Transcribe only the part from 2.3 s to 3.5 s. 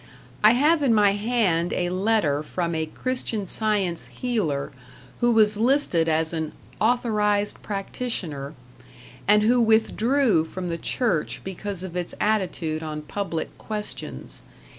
from a Christian